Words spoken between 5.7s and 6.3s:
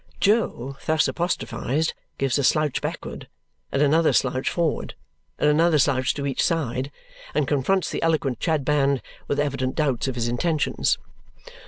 slouch to